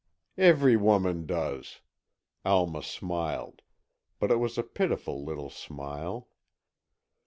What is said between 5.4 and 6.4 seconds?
smile.